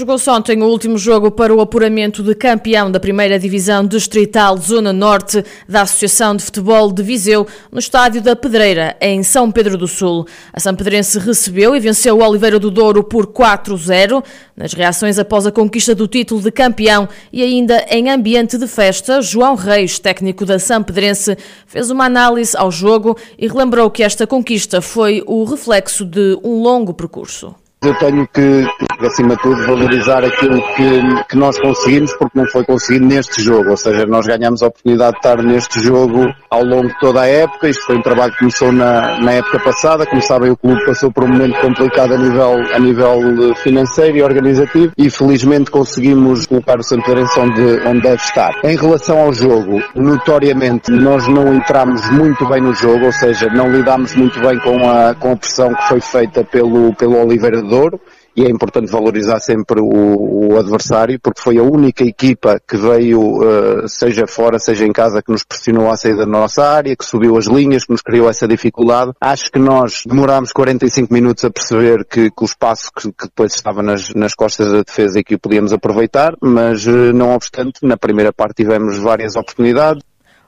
[0.00, 4.94] Jogou-se ontem o último jogo para o apuramento de campeão da primeira divisão distrital Zona
[4.94, 9.86] Norte da Associação de Futebol de Viseu, no estádio da Pedreira, em São Pedro do
[9.86, 10.26] Sul.
[10.54, 14.24] A São Pedrense recebeu e venceu o Oliveira do Douro por 4-0.
[14.56, 19.20] Nas reações após a conquista do título de campeão e ainda em ambiente de festa,
[19.20, 21.36] João Reis, técnico da São Pedrense,
[21.66, 26.62] fez uma análise ao jogo e relembrou que esta conquista foi o reflexo de um
[26.62, 27.54] longo percurso.
[27.82, 28.66] Eu tenho que,
[29.00, 33.70] acima de tudo, valorizar aquilo que, que nós conseguimos, porque não foi conseguido neste jogo.
[33.70, 37.26] Ou seja, nós ganhamos a oportunidade de estar neste jogo ao longo de toda a
[37.26, 37.70] época.
[37.70, 40.04] Isto foi um trabalho que começou na, na época passada.
[40.04, 44.22] Como sabem, o clube passou por um momento complicado a nível, a nível financeiro e
[44.22, 48.52] organizativo e felizmente conseguimos colocar o Santarense onde, onde deve estar.
[48.62, 53.72] Em relação ao jogo, notoriamente nós não entramos muito bem no jogo, ou seja, não
[53.72, 58.00] lidámos muito bem com a, com a pressão que foi feita pelo, pelo Oliveira Douro
[58.36, 63.20] e é importante valorizar sempre o, o, adversário porque foi a única equipa que veio,
[63.20, 67.04] uh, seja fora, seja em casa, que nos pressionou à saída da nossa área, que
[67.04, 69.12] subiu as linhas, que nos criou essa dificuldade.
[69.20, 73.54] Acho que nós demorámos 45 minutos a perceber que, que o espaço que, que, depois
[73.54, 77.80] estava nas, nas costas da defesa e que o podíamos aproveitar, mas uh, não obstante,
[77.82, 80.02] na primeira parte tivemos várias oportunidades.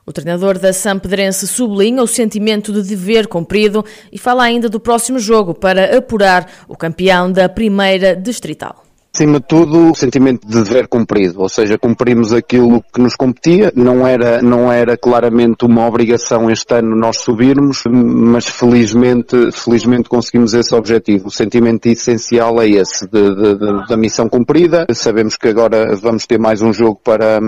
[0.04, 5.18] O treinador da Sampedrense sublinha o sentimento de dever cumprido e fala ainda do próximo
[5.18, 8.81] jogo para apurar o campeão da primeira distrital.
[9.14, 13.70] Acima de tudo, o sentimento de dever cumprido, ou seja, cumprimos aquilo que nos competia,
[13.76, 20.54] não era, não era claramente uma obrigação este ano nós subirmos, mas felizmente, felizmente conseguimos
[20.54, 21.28] esse objetivo.
[21.28, 24.86] O sentimento essencial é esse, de, de, de, da missão cumprida.
[24.94, 27.38] Sabemos que agora vamos ter mais um jogo para,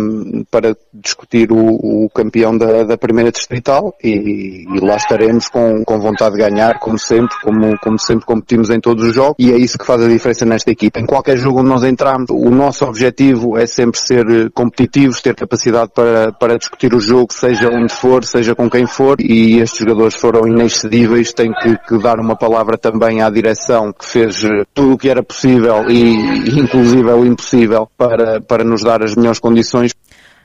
[0.51, 5.99] para discutir o, o campeão da, da primeira distrital e, e, lá estaremos com, com
[5.99, 9.57] vontade de ganhar, como sempre, como, como sempre competimos em todos os jogos, e é
[9.57, 11.01] isso que faz a diferença nesta equipa.
[11.01, 15.21] Em qualquer jogo jogo onde nós entramos, o nosso objetivo é sempre ser eh, competitivos,
[15.21, 19.61] ter capacidade para, para discutir o jogo, seja onde for, seja com quem for, e
[19.61, 24.43] estes jogadores foram inexcedíveis, tenho que, que dar uma palavra também à direção que fez
[24.45, 29.15] eh, tudo o que era possível e inclusive o impossível para, para nos dar as
[29.15, 29.93] melhores condições.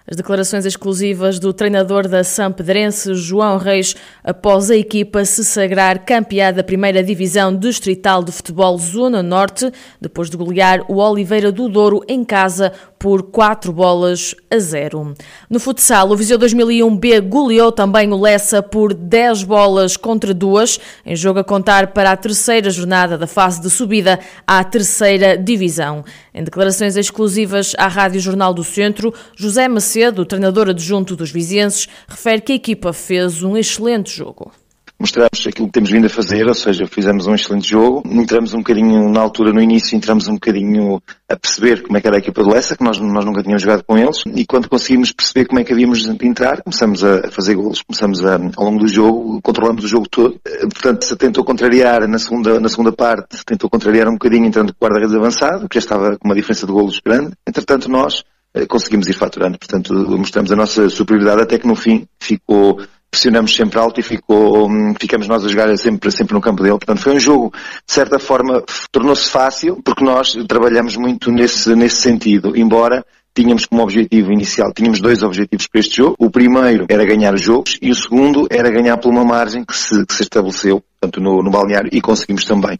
[0.09, 6.51] As declarações exclusivas do treinador da Sampedrense, João Reis, após a equipa se sagrar campeã
[6.51, 9.71] da primeira divisão distrital de futebol Zona Norte,
[10.01, 15.15] depois de golear o Oliveira do Douro em casa por 4 bolas a 0.
[15.49, 21.15] No futsal, o Viseu 2001B goleou também o Lessa por 10 bolas contra 2, em
[21.15, 26.03] jogo a contar para a terceira jornada da fase de subida à terceira divisão.
[26.33, 32.41] Em declarações exclusivas à Rádio Jornal do Centro, José Macedo, treinador adjunto dos vizienses, refere
[32.41, 34.51] que a equipa fez um excelente jogo
[34.99, 38.57] mostramos aquilo que temos vindo a fazer, ou seja, fizemos um excelente jogo, entramos um
[38.57, 42.19] bocadinho na altura, no início, entramos um bocadinho a perceber como é que era a
[42.19, 45.45] equipa do Lessa, que nós, nós nunca tínhamos jogado com eles, e quando conseguimos perceber
[45.45, 48.87] como é que havíamos de entrar, começamos a fazer golos, começamos a, ao longo do
[48.87, 53.43] jogo, controlamos o jogo todo, eh, portanto, se tentou contrariar na segunda, na segunda parte,
[53.45, 56.65] tentou contrariar um bocadinho entrando com o guarda-redes avançado, que já estava com uma diferença
[56.65, 58.23] de golos grande, entretanto nós
[58.53, 63.55] eh, conseguimos ir faturando, portanto, mostramos a nossa superioridade até que no fim ficou pressionamos
[63.55, 66.77] sempre alto e ficou, hum, ficamos nós a jogar sempre, sempre no campo dele.
[66.77, 71.97] Portanto, foi um jogo, de certa forma, tornou-se fácil, porque nós trabalhamos muito nesse, nesse
[71.97, 76.15] sentido, embora tínhamos como objetivo inicial, tínhamos dois objetivos para este jogo.
[76.19, 79.75] O primeiro era ganhar os jogos e o segundo era ganhar por uma margem que
[79.75, 82.79] se, que se estabeleceu, portanto, no, no balneário e conseguimos também.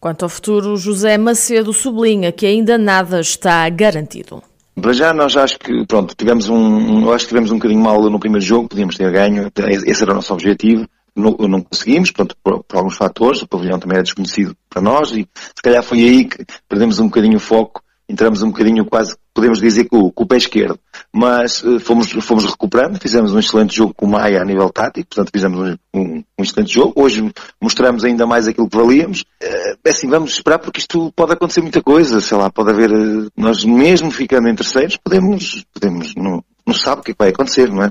[0.00, 4.42] Quanto ao futuro, José Macedo sublinha que ainda nada está garantido.
[4.80, 8.18] Para já nós acho que, pronto, tivemos um, acho que tivemos um bocadinho mal no
[8.18, 9.50] primeiro jogo, podíamos ter ganho,
[9.86, 13.78] esse era o nosso objetivo, não, não conseguimos, pronto, por, por, alguns fatores, o pavilhão
[13.78, 17.40] também era desconhecido para nós e se calhar foi aí que perdemos um bocadinho o
[17.40, 20.78] foco entramos um bocadinho quase, podemos dizer, com, com o pé esquerdo.
[21.12, 25.08] Mas uh, fomos, fomos recuperando, fizemos um excelente jogo com o Maia a nível tático,
[25.08, 26.92] portanto fizemos um, um, um excelente jogo.
[26.96, 29.22] Hoje mostramos ainda mais aquilo que valíamos.
[29.42, 33.30] Uh, assim, vamos esperar porque isto pode acontecer muita coisa, sei lá, pode haver, uh,
[33.36, 37.28] nós mesmo ficando em terceiros, podemos, podemos, não, não sabe o que, é que vai
[37.30, 37.90] acontecer, não é?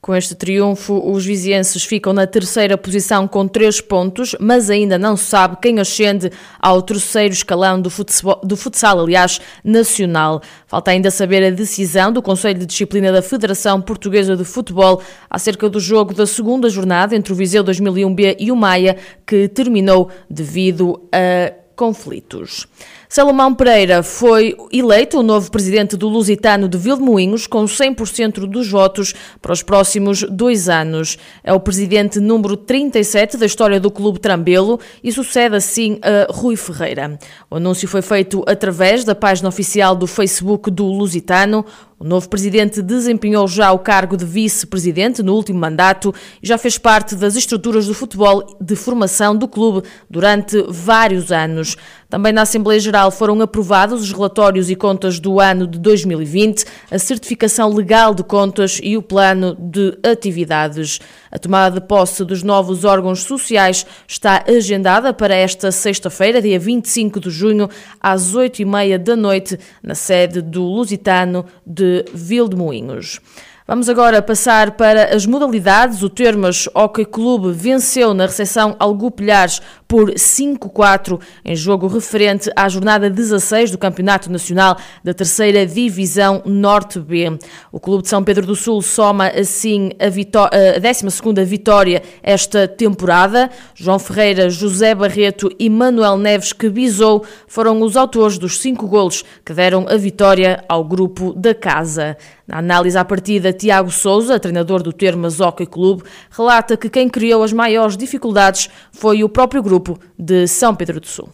[0.00, 5.16] Com este triunfo, os vizienses ficam na terceira posição com três pontos, mas ainda não
[5.16, 6.30] se sabe quem ascende
[6.60, 10.40] ao terceiro escalão do futsal, do futsal, aliás, nacional.
[10.68, 15.68] Falta ainda saber a decisão do Conselho de Disciplina da Federação Portuguesa de Futebol acerca
[15.68, 18.96] do jogo da segunda jornada entre o Viseu 2001B e o Maia,
[19.26, 22.68] que terminou devido a conflitos.
[23.08, 29.14] Salomão Pereira foi eleito o novo presidente do Lusitano de Vilmoinhos com 100% dos votos
[29.40, 31.16] para os próximos dois anos.
[31.42, 36.54] É o presidente número 37 da história do Clube Trambelo e sucede assim a Rui
[36.54, 37.18] Ferreira.
[37.50, 41.64] O anúncio foi feito através da página oficial do Facebook do Lusitano.
[42.00, 46.78] O novo presidente desempenhou já o cargo de vice-presidente no último mandato e já fez
[46.78, 51.76] parte das estruturas do futebol de formação do clube durante vários anos.
[52.08, 56.98] Também na Assembleia Geral foram aprovados os relatórios e contas do ano de 2020, a
[57.00, 61.00] certificação legal de contas e o plano de atividades.
[61.30, 67.20] A tomada de posse dos novos órgãos sociais está agendada para esta sexta-feira, dia 25
[67.20, 67.68] de junho,
[68.00, 73.20] às 8h30 da noite, na sede do Lusitano de Vildemoinhos.
[73.70, 76.02] Vamos agora passar para as modalidades.
[76.02, 83.10] O Termas Hockey Clube venceu na recepção Algupilhares por 5-4 em jogo referente à jornada
[83.10, 87.38] 16 do Campeonato Nacional da Terceira Divisão Norte B.
[87.70, 93.50] O Clube de São Pedro do Sul soma assim a, a 12ª vitória esta temporada.
[93.74, 99.22] João Ferreira, José Barreto e Manuel Neves que bisou foram os autores dos cinco golos
[99.44, 102.16] que deram a vitória ao grupo da casa.
[102.48, 107.42] Na análise à partida, Tiago Souza, treinador do Termas Hockey Clube, relata que quem criou
[107.42, 111.28] as maiores dificuldades foi o próprio grupo de São Pedro do Sul.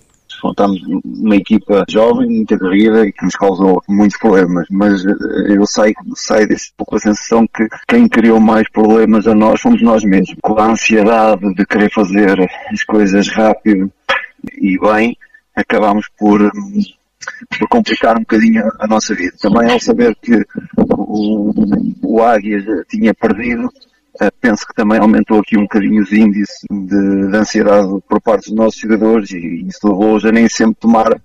[0.44, 5.64] Estamos uma equipa jovem, muito aguerrida e que nos causou muitos problemas, mas eh, eu
[5.64, 10.02] saio, saio desse pouco a sensação que quem criou mais problemas a nós somos nós
[10.02, 10.36] mesmos.
[10.42, 12.38] Com a ansiedade de querer fazer
[12.70, 13.90] as coisas rápido
[14.60, 15.16] e bem,
[15.56, 16.50] acabamos por
[17.58, 19.34] por complicar um bocadinho a, nossa vida.
[19.40, 20.44] Também ao saber que
[21.14, 21.52] o,
[22.02, 27.30] o Águias tinha perdido, uh, penso que também aumentou aqui um bocadinho os índices de,
[27.30, 31.20] de ansiedade por parte dos nossos jogadores e isso levou-os a nem sempre tomar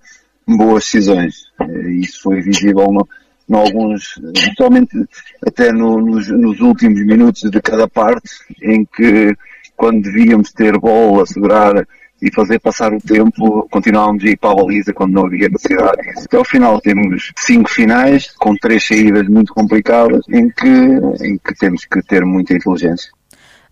[0.46, 1.50] boas decisões.
[1.60, 3.08] Uh, isso foi visível no,
[3.48, 4.96] em alguns, eventualmente
[5.44, 8.30] até no, nos, nos, últimos minutos de cada parte,
[8.62, 9.34] em que
[9.76, 11.86] quando devíamos ter bola, segurar
[12.22, 16.00] e fazer passar o tempo, continuávamos a ir para a baliza quando não havia necessidade.
[16.24, 20.68] Até ao final temos cinco finais, com três saídas muito complicadas, em que,
[21.24, 23.10] em que temos que ter muita inteligência.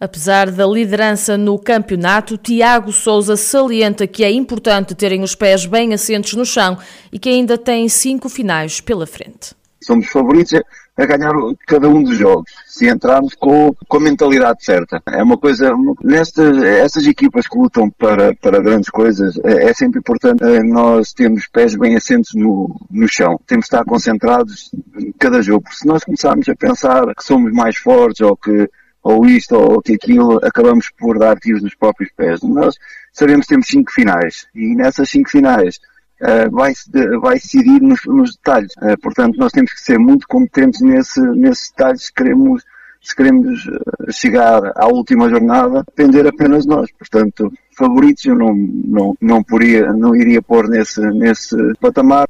[0.00, 5.93] Apesar da liderança no campeonato, Tiago Souza salienta que é importante terem os pés bem
[5.93, 6.79] assentos no chão
[7.12, 9.56] e que ainda tem cinco finais pela frente.
[9.81, 10.53] Somos favoritos
[10.99, 11.33] a ganhar
[11.67, 15.01] cada um dos jogos, se entrarmos com, com a mentalidade certa.
[15.07, 15.73] É uma coisa,
[16.03, 21.13] nestas essas equipas que lutam para, para grandes coisas, é, é sempre importante é, nós
[21.13, 23.39] termos pés bem assentos no, no chão.
[23.47, 27.53] Temos de estar concentrados em cada jogo, porque se nós começarmos a pensar que somos
[27.53, 28.69] mais fortes ou que
[29.01, 32.43] ou isto ou que aquilo, acabamos por dar tiros nos próprios pés.
[32.43, 32.75] Nós
[33.13, 35.79] sabemos que temos cinco finais e nessas cinco finais
[36.23, 36.73] uh, vai,
[37.20, 38.73] vai decidir nos, nos detalhes.
[38.82, 42.62] Uh, portanto, nós temos que ser muito competentes nesse, nesses detalhes se queremos,
[43.00, 46.91] se queremos uh, chegar à última jornada, depender apenas de nós.
[46.93, 52.29] Portanto, favoritos eu não, não, não, poria, não iria pôr nesse, nesse patamar.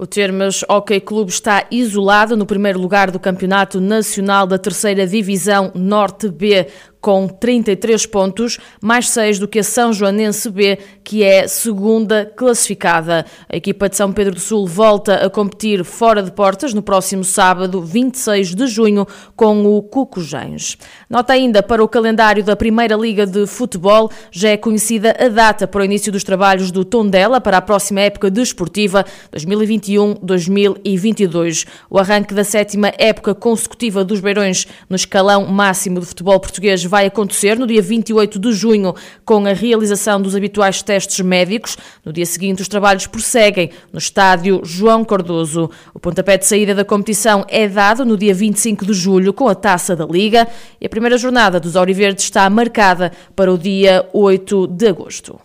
[0.00, 5.72] O Termas Hockey Clube está isolado no primeiro lugar do Campeonato Nacional da Terceira Divisão
[5.74, 6.68] Norte B,
[7.00, 13.24] com 33 pontos, mais 6 do que a São Joanense B, que é segunda classificada.
[13.48, 17.24] A equipa de São Pedro do Sul volta a competir fora de portas no próximo
[17.24, 20.76] sábado, 26 de junho, com o Cucujães.
[21.08, 25.66] Nota ainda para o calendário da Primeira Liga de Futebol, já é conhecida a data
[25.66, 31.66] para o início dos trabalhos do Tondela para a próxima época desportiva 2021-2022.
[31.88, 37.06] O arranque da sétima época consecutiva dos Beirões no escalão máximo de futebol português vai
[37.06, 41.76] acontecer no dia 28 de junho, com a realização dos habituais testes médicos.
[42.04, 45.70] No dia seguinte, os trabalhos prosseguem no estádio João Cardoso.
[45.94, 49.54] O pontapé de saída da competição é dado no dia 25 de julho, com a
[49.54, 50.48] taça da Liga,
[50.80, 55.38] e a primeira jornada dos Auriverdes está marcada para o dia 8 de agosto.